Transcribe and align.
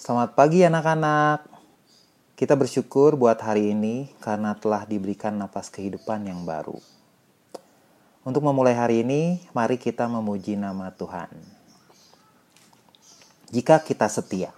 Selamat 0.00 0.32
pagi 0.32 0.64
anak-anak. 0.64 1.44
Kita 2.32 2.56
bersyukur 2.56 3.20
buat 3.20 3.36
hari 3.36 3.76
ini 3.76 4.08
karena 4.24 4.56
telah 4.56 4.88
diberikan 4.88 5.36
napas 5.36 5.68
kehidupan 5.68 6.24
yang 6.24 6.40
baru. 6.48 6.80
Untuk 8.24 8.40
memulai 8.40 8.72
hari 8.72 9.04
ini, 9.04 9.44
mari 9.52 9.76
kita 9.76 10.08
memuji 10.08 10.56
nama 10.56 10.88
Tuhan. 10.88 11.28
Jika 13.52 13.84
kita 13.84 14.08
setia. 14.08 14.56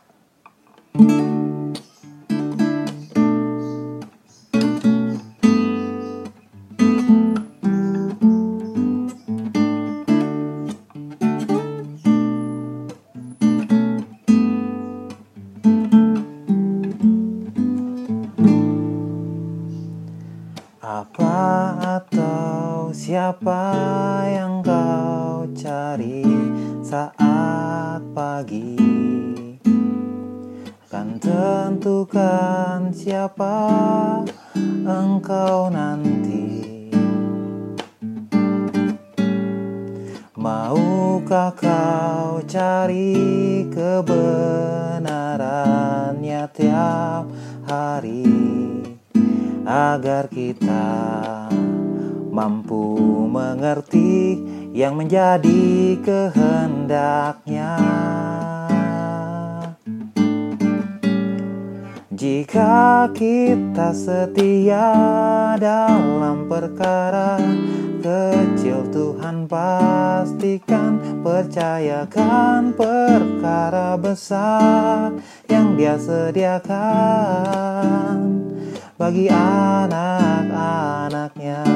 Apa 21.13 22.01
atau 22.01 22.89
siapa 22.89 23.77
yang 24.33 24.65
kau 24.65 25.45
cari 25.53 26.25
saat 26.81 28.01
pagi? 28.17 28.81
Kan 30.89 31.21
tentukan 31.21 32.97
siapa 32.97 33.61
engkau 34.89 35.69
nanti. 35.69 36.81
Maukah 40.33 41.53
kau 41.53 42.41
cari 42.49 43.69
kebenarannya 43.69 46.49
tiap 46.57 47.29
hari 47.69 48.32
agar 49.73 50.29
kita 50.29 51.49
mampu 52.29 52.93
mengerti 53.25 54.37
yang 54.77 55.01
menjadi 55.01 55.97
kehendaknya. 56.05 57.81
Jika 62.13 63.09
kita 63.17 63.97
setia 63.97 64.93
dalam 65.57 66.45
perkara 66.53 67.41
kecil 68.05 68.85
Tuhan 68.93 69.49
pastikan 69.49 71.01
percayakan 71.25 72.77
perkara 72.77 73.97
besar 73.97 75.17
yang 75.49 75.75
dia 75.81 75.97
sediakan 75.97 77.23
bagi 79.03 79.27
anak-anaknya. 79.27 81.67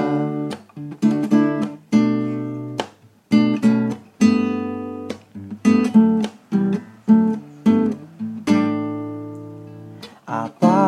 Apa 10.23 10.79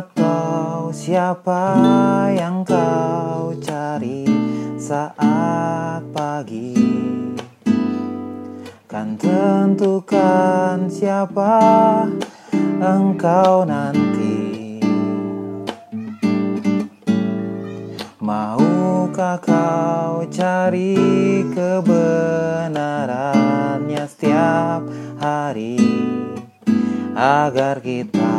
atau 0.00 0.88
siapa 0.96 1.76
yang 2.40 2.64
kau 2.64 3.52
cari 3.60 4.24
saat 4.80 6.00
pagi? 6.16 6.72
Kan 8.88 9.20
tentukan 9.20 10.88
siapa 10.88 11.60
engkau 12.80 13.68
nanti. 13.68 14.11
Maukah 18.22 19.42
kau 19.42 20.22
cari 20.30 20.94
kebenarannya 21.50 24.06
setiap 24.06 24.86
hari 25.18 25.74
agar 27.18 27.82
kita 27.82 28.38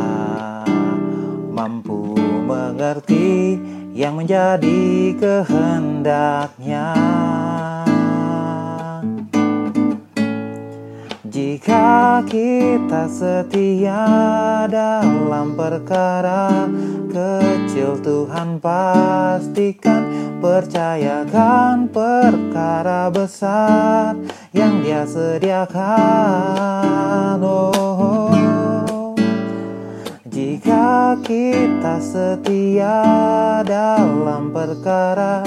mampu 1.51 2.15
mengerti 2.47 3.59
yang 3.91 4.15
menjadi 4.15 5.19
kehendaknya. 5.19 6.95
Jika 11.27 12.23
kita 12.23 13.11
setia 13.11 13.99
dalam 14.71 15.59
perkara 15.59 16.71
kecil 17.13 18.01
Tuhan 18.01 18.57
pastikan 18.57 20.09
percayakan 20.41 21.85
perkara 21.93 23.13
besar 23.13 24.17
yang 24.49 24.81
dia 24.81 25.05
sediakan. 25.05 25.77
Oh, 27.37 29.13
Jika 30.33 31.21
kita 31.21 32.01
setia 32.01 32.97
dalam 33.61 34.49
perkara 34.49 35.45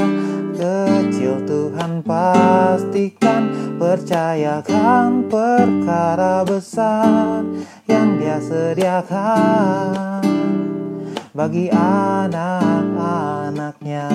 kecil 0.54 1.42
Tuhan 1.42 2.06
pastikan 2.06 3.50
percayakan 3.74 5.26
perkara 5.26 6.46
besar 6.46 7.42
yang 7.90 8.22
dia 8.22 8.38
sediakan 8.38 10.05
bagi 11.36 11.68
anak-anaknya. 11.68 14.08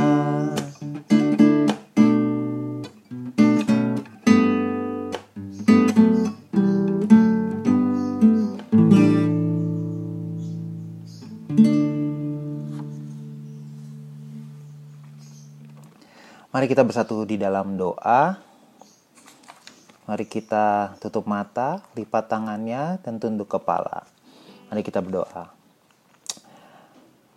Mari 16.51 16.65
kita 16.65 16.81
bersatu 16.81 17.21
di 17.29 17.37
dalam 17.37 17.77
doa. 17.77 18.41
Mari 20.09 20.25
kita 20.25 20.97
tutup 20.97 21.29
mata, 21.29 21.85
lipat 21.93 22.33
tangannya, 22.33 22.97
dan 23.05 23.21
tunduk 23.21 23.45
kepala. 23.45 24.09
Mari 24.73 24.81
kita 24.81 25.05
berdoa. 25.05 25.60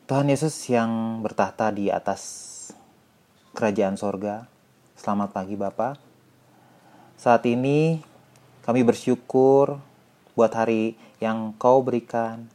Tuhan 0.04 0.28
Yesus 0.28 0.52
yang 0.68 1.24
bertahta 1.24 1.72
di 1.72 1.88
atas 1.88 2.20
kerajaan 3.56 3.96
sorga, 3.96 4.44
selamat 5.00 5.32
pagi 5.32 5.56
Bapak. 5.56 5.96
Saat 7.16 7.48
ini 7.48 8.04
kami 8.68 8.84
bersyukur 8.84 9.80
buat 10.36 10.52
hari 10.52 10.92
yang 11.24 11.56
kau 11.56 11.80
berikan. 11.80 12.52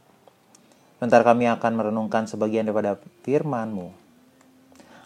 Bentar 1.02 1.26
kami 1.26 1.50
akan 1.50 1.74
merenungkan 1.74 2.30
sebagian 2.30 2.70
daripada 2.70 2.94
firman-Mu. 3.26 3.90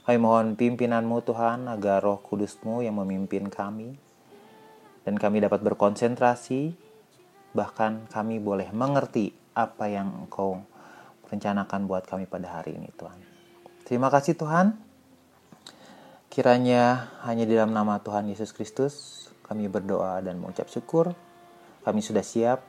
Kami 0.05 0.19
mohon 0.21 0.53
pimpinanmu 0.53 1.25
Tuhan 1.25 1.65
agar 1.65 2.05
roh 2.05 2.21
kudusmu 2.21 2.85
yang 2.85 3.01
memimpin 3.01 3.49
kami. 3.49 3.97
Dan 5.09 5.17
kami 5.17 5.41
dapat 5.41 5.65
berkonsentrasi, 5.65 6.77
bahkan 7.57 8.05
kami 8.13 8.37
boleh 8.37 8.69
mengerti 8.69 9.33
apa 9.57 9.89
yang 9.89 10.29
engkau 10.29 10.74
rencanakan 11.35 11.91
buat 11.91 12.07
kami 12.07 12.31
pada 12.31 12.63
hari 12.63 12.79
ini 12.79 12.95
Tuhan. 12.95 13.19
Terima 13.85 14.09
kasih 14.09 14.39
Tuhan. 14.39 14.79
Kiranya 16.31 17.15
hanya 17.27 17.45
di 17.45 17.55
dalam 17.55 17.75
nama 17.75 17.99
Tuhan 17.99 18.31
Yesus 18.31 18.55
Kristus 18.55 19.27
kami 19.45 19.69
berdoa 19.69 20.23
dan 20.23 20.41
mengucap 20.41 20.71
syukur. 20.71 21.13
Kami 21.85 22.01
sudah 22.01 22.25
siap 22.25 22.65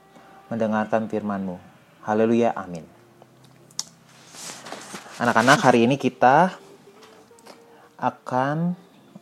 mendengarkan 0.51 1.07
firman-Mu. 1.07 1.55
Haleluya, 2.03 2.51
amin. 2.53 2.83
Anak-anak, 5.15 5.63
hari 5.63 5.87
ini 5.87 5.95
kita 5.95 6.51
akan 7.95 8.75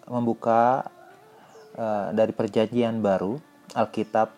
membuka 0.09 0.89
uh, 1.77 2.09
dari 2.09 2.33
perjanjian 2.33 2.99
baru, 3.05 3.37
Alkitab 3.77 4.33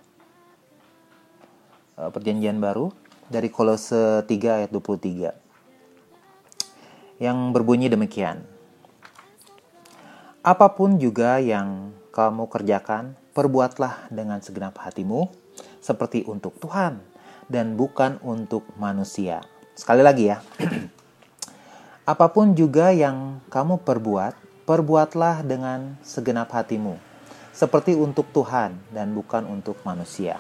uh, 1.96 2.12
perjanjian 2.12 2.60
baru 2.60 3.05
dari 3.30 3.50
Kolose 3.50 4.22
3 4.26 4.30
ayat 4.30 4.72
23 4.72 5.46
yang 7.20 7.56
berbunyi 7.56 7.88
demikian. 7.88 8.44
Apa 10.46 10.78
pun 10.78 11.02
juga 11.02 11.42
yang 11.42 11.90
kamu 12.14 12.46
kerjakan, 12.52 13.18
perbuatlah 13.34 14.14
dengan 14.14 14.38
segenap 14.40 14.78
hatimu 14.78 15.28
seperti 15.82 16.22
untuk 16.28 16.56
Tuhan 16.62 17.02
dan 17.50 17.74
bukan 17.74 18.22
untuk 18.22 18.64
manusia. 18.78 19.42
Sekali 19.74 20.06
lagi 20.06 20.30
ya. 20.32 20.40
Apa 22.06 22.30
pun 22.30 22.54
juga 22.54 22.94
yang 22.94 23.42
kamu 23.50 23.82
perbuat, 23.82 24.38
perbuatlah 24.70 25.42
dengan 25.42 25.98
segenap 26.06 26.54
hatimu, 26.54 27.02
seperti 27.50 27.98
untuk 27.98 28.30
Tuhan 28.30 28.78
dan 28.94 29.18
bukan 29.18 29.50
untuk 29.50 29.82
manusia. 29.82 30.38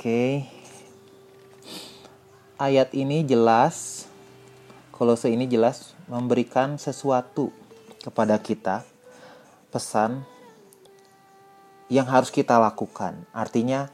Oke. 0.00 0.48
Ayat 2.56 2.96
ini 2.96 3.20
jelas 3.20 4.08
Kolose 4.96 5.28
ini 5.28 5.44
jelas 5.44 5.92
memberikan 6.08 6.80
sesuatu 6.80 7.52
kepada 8.00 8.40
kita 8.40 8.80
pesan 9.68 10.24
yang 11.92 12.08
harus 12.08 12.32
kita 12.32 12.56
lakukan. 12.56 13.28
Artinya 13.28 13.92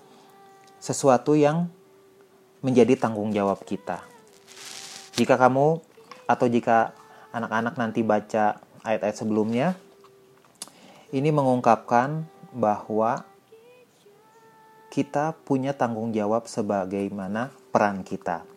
sesuatu 0.79 1.35
yang 1.35 1.67
menjadi 2.63 2.95
tanggung 2.95 3.35
jawab 3.35 3.67
kita. 3.67 4.07
Jika 5.19 5.35
kamu 5.35 5.83
atau 6.31 6.47
jika 6.47 6.95
anak-anak 7.35 7.75
nanti 7.75 8.07
baca 8.07 8.63
ayat-ayat 8.87 9.27
sebelumnya, 9.27 9.75
ini 11.11 11.35
mengungkapkan 11.35 12.23
bahwa 12.55 13.27
kita 14.97 15.37
punya 15.45 15.77
tanggung 15.77 16.09
jawab 16.17 16.49
sebagaimana 16.49 17.53
peran 17.69 18.01
kita. 18.01 18.49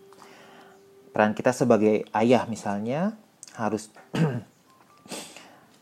Peran 1.12 1.36
kita 1.36 1.52
sebagai 1.52 2.08
ayah 2.16 2.48
misalnya 2.48 3.20
harus 3.60 3.92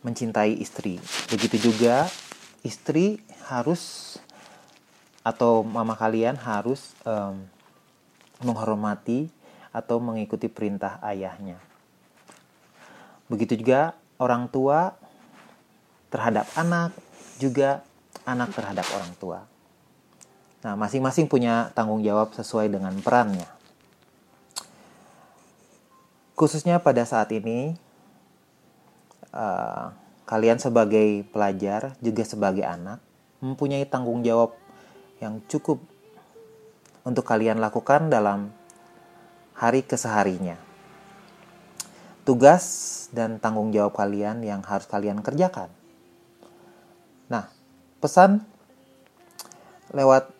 mencintai 0.06 0.58
istri. 0.58 0.98
Begitu 1.30 1.70
juga 1.70 2.10
istri 2.66 3.22
harus 3.46 4.18
atau 5.22 5.62
mama 5.62 5.94
kalian 5.94 6.34
harus 6.42 6.98
um, 7.06 7.38
menghormati 8.42 9.30
atau 9.70 10.02
mengikuti 10.02 10.50
perintah 10.50 10.98
ayahnya. 11.06 11.62
Begitu 13.30 13.62
juga 13.62 13.94
orang 14.18 14.50
tua 14.50 14.98
terhadap 16.10 16.50
anak, 16.58 16.98
juga 17.38 17.86
anak 18.26 18.58
terhadap 18.58 18.90
orang 18.98 19.14
tua. 19.22 19.40
Nah, 20.66 20.74
masing-masing 20.74 21.30
punya 21.30 21.70
tanggung 21.78 22.02
jawab 22.02 22.34
sesuai 22.34 22.74
dengan 22.74 22.98
perannya. 23.02 23.46
Khususnya 26.38 26.82
pada 26.82 27.02
saat 27.06 27.30
ini, 27.34 27.74
uh, 29.34 29.90
kalian 30.26 30.62
sebagai 30.62 31.26
pelajar, 31.30 31.98
juga 32.02 32.24
sebagai 32.26 32.66
anak, 32.66 33.02
mempunyai 33.42 33.86
tanggung 33.86 34.22
jawab 34.22 34.54
yang 35.18 35.42
cukup 35.50 35.82
untuk 37.06 37.26
kalian 37.26 37.58
lakukan 37.58 38.10
dalam 38.10 38.54
hari 39.58 39.82
keseharinya. 39.82 40.62
Tugas 42.22 42.66
dan 43.16 43.42
tanggung 43.42 43.74
jawab 43.74 43.98
kalian 43.98 44.46
yang 44.46 44.62
harus 44.62 44.86
kalian 44.86 45.26
kerjakan. 45.26 45.72
Nah, 47.32 47.50
pesan 48.04 48.46
lewat 49.90 50.37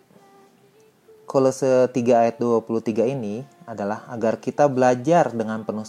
Kolose 1.28 1.92
3 1.92 2.24
ayat 2.24 2.40
23 2.40 3.04
ini 3.12 3.44
adalah 3.68 4.08
agar 4.08 4.40
kita 4.40 4.72
belajar 4.72 5.28
dengan 5.36 5.68
penuh 5.68 5.84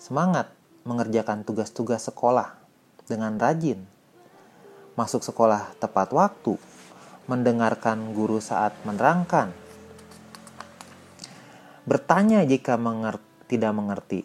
semangat 0.00 0.48
mengerjakan 0.88 1.44
tugas-tugas 1.44 2.08
sekolah 2.08 2.56
dengan 3.04 3.36
rajin, 3.36 3.84
masuk 4.96 5.20
sekolah 5.20 5.76
tepat 5.76 6.16
waktu, 6.16 6.56
mendengarkan 7.28 8.16
guru 8.16 8.40
saat 8.40 8.72
menerangkan, 8.88 9.52
bertanya 11.84 12.40
jika 12.48 12.80
mengerti, 12.80 13.52
tidak 13.52 13.76
mengerti, 13.76 14.24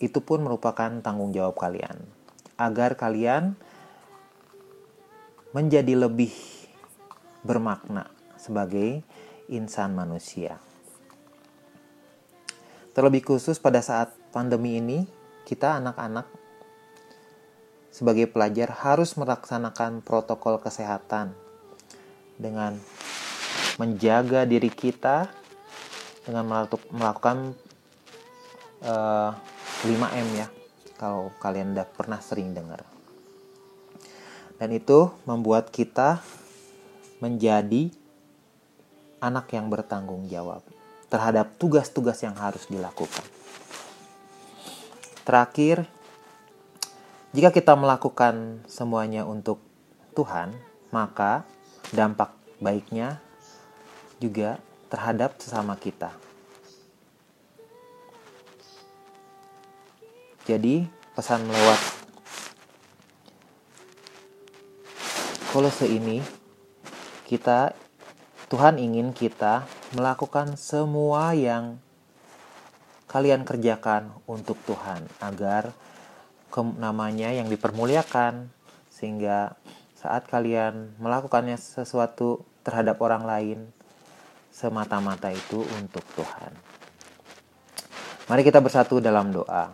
itu 0.00 0.24
pun 0.24 0.40
merupakan 0.40 0.88
tanggung 1.04 1.36
jawab 1.36 1.60
kalian, 1.60 2.00
agar 2.56 2.96
kalian 2.96 3.52
menjadi 5.52 5.92
lebih 5.92 6.32
bermakna 7.44 8.08
sebagai 8.40 9.04
insan 9.50 9.92
manusia. 9.98 10.62
Terlebih 12.94 13.26
khusus 13.26 13.58
pada 13.58 13.82
saat 13.82 14.14
pandemi 14.30 14.78
ini, 14.78 15.04
kita 15.46 15.82
anak-anak 15.82 16.30
sebagai 17.90 18.30
pelajar 18.30 18.70
harus 18.70 19.18
melaksanakan 19.18 20.06
protokol 20.06 20.62
kesehatan 20.62 21.34
dengan 22.38 22.78
menjaga 23.76 24.46
diri 24.46 24.70
kita 24.70 25.26
dengan 26.22 26.70
melakukan 26.94 27.58
uh, 28.86 29.34
eh, 29.82 29.90
5M 29.90 30.28
ya 30.38 30.48
kalau 31.00 31.32
kalian 31.42 31.74
udah 31.74 31.88
pernah 31.88 32.20
sering 32.22 32.52
dengar 32.52 32.84
dan 34.60 34.70
itu 34.76 35.08
membuat 35.24 35.72
kita 35.72 36.20
menjadi 37.24 37.88
anak 39.20 39.52
yang 39.52 39.68
bertanggung 39.68 40.26
jawab 40.26 40.64
terhadap 41.12 41.54
tugas-tugas 41.60 42.20
yang 42.24 42.34
harus 42.34 42.64
dilakukan. 42.66 43.24
Terakhir, 45.22 45.86
jika 47.30 47.54
kita 47.54 47.76
melakukan 47.78 48.64
semuanya 48.66 49.22
untuk 49.22 49.62
Tuhan, 50.16 50.56
maka 50.90 51.46
dampak 51.94 52.34
baiknya 52.58 53.22
juga 54.18 54.58
terhadap 54.90 55.38
sesama 55.38 55.78
kita. 55.78 56.10
Jadi, 60.48 60.82
pesan 61.14 61.46
lewat 61.46 61.80
kolose 65.54 65.86
ini 65.86 66.22
kita 67.26 67.74
Tuhan 68.50 68.82
ingin 68.82 69.14
kita 69.14 69.62
melakukan 69.94 70.58
semua 70.58 71.38
yang 71.38 71.78
kalian 73.06 73.46
kerjakan 73.46 74.10
untuk 74.26 74.58
Tuhan 74.66 75.06
agar 75.22 75.70
namanya 76.82 77.30
yang 77.30 77.46
dipermuliakan 77.46 78.50
sehingga 78.90 79.54
saat 79.94 80.26
kalian 80.26 80.98
melakukannya 80.98 81.54
sesuatu 81.54 82.42
terhadap 82.66 82.98
orang 82.98 83.22
lain 83.22 83.58
semata-mata 84.50 85.30
itu 85.30 85.62
untuk 85.78 86.02
Tuhan. 86.18 86.50
Mari 88.26 88.42
kita 88.42 88.58
bersatu 88.58 88.98
dalam 88.98 89.30
doa. 89.30 89.70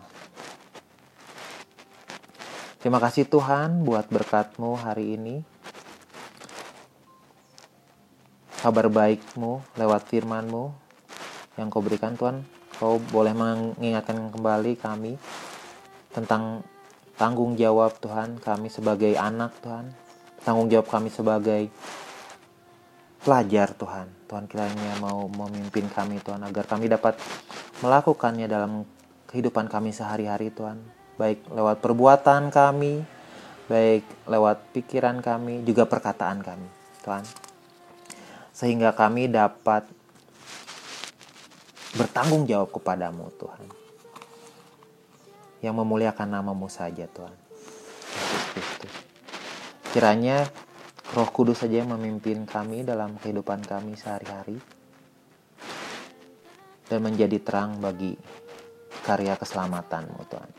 Terima 2.77 3.01
kasih 3.01 3.25
Tuhan 3.25 3.81
buat 3.81 4.05
berkatmu 4.13 4.77
hari 4.77 5.17
ini 5.17 5.56
kabar 8.57 8.89
baikmu 8.89 9.61
lewat 9.77 10.09
firmanmu 10.09 10.73
yang 11.61 11.69
kau 11.69 11.81
berikan 11.81 12.17
Tuhan. 12.17 12.41
Kau 12.77 13.01
boleh 13.09 13.33
mengingatkan 13.33 14.29
kembali 14.29 14.77
kami 14.77 15.17
tentang 16.13 16.61
tanggung 17.17 17.57
jawab 17.57 17.97
Tuhan 17.97 18.37
kami 18.41 18.69
sebagai 18.69 19.13
anak 19.17 19.57
Tuhan. 19.61 19.93
Tanggung 20.45 20.69
jawab 20.69 20.89
kami 20.89 21.09
sebagai 21.09 21.69
pelajar 23.21 23.73
Tuhan. 23.73 24.07
Tuhan 24.29 24.45
kiranya 24.45 25.01
mau 25.01 25.25
memimpin 25.25 25.89
kami 25.89 26.21
Tuhan 26.21 26.45
agar 26.45 26.69
kami 26.69 26.87
dapat 26.87 27.17
melakukannya 27.81 28.45
dalam 28.45 28.85
kehidupan 29.27 29.69
kami 29.69 29.93
sehari-hari 29.93 30.53
Tuhan. 30.53 30.79
Baik 31.17 31.45
lewat 31.49 31.81
perbuatan 31.81 32.53
kami, 32.53 33.01
baik 33.65 34.05
lewat 34.29 34.69
pikiran 34.71 35.17
kami, 35.19 35.65
juga 35.65 35.89
perkataan 35.89 36.45
kami. 36.45 36.69
Tuhan, 37.01 37.25
sehingga 38.57 38.89
kami 38.97 39.29
dapat 39.29 39.85
bertanggung 41.93 42.49
jawab 42.49 42.73
kepadamu 42.73 43.29
Tuhan. 43.37 43.65
Yang 45.61 45.75
memuliakan 45.77 46.25
namamu 46.25 46.65
saja 46.65 47.05
Tuhan. 47.05 47.37
Yesus 48.17 48.43
Kristus. 48.57 48.93
Kiranya 49.93 50.49
roh 51.13 51.29
kudus 51.29 51.61
saja 51.61 51.85
yang 51.85 51.93
memimpin 51.93 52.49
kami 52.49 52.81
dalam 52.81 53.21
kehidupan 53.21 53.61
kami 53.61 53.93
sehari-hari 53.93 54.57
dan 56.89 56.99
menjadi 57.05 57.37
terang 57.37 57.77
bagi 57.77 58.17
karya 59.05 59.37
keselamatanmu 59.37 60.21
Tuhan. 60.33 60.51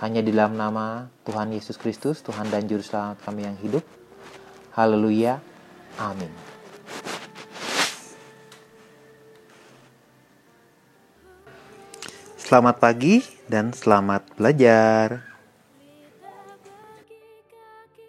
Hanya 0.00 0.24
di 0.24 0.32
dalam 0.32 0.56
nama 0.56 1.04
Tuhan 1.28 1.52
Yesus 1.52 1.76
Kristus 1.76 2.24
Tuhan 2.24 2.48
dan 2.48 2.64
Juru 2.64 2.80
Selamat 2.80 3.20
kami 3.28 3.44
yang 3.44 3.60
hidup. 3.60 3.84
Haleluya. 4.72 5.36
Amin 5.98 6.47
Selamat 12.48 12.80
pagi 12.80 13.20
dan 13.44 13.76
selamat 13.76 14.40
belajar. 14.40 15.20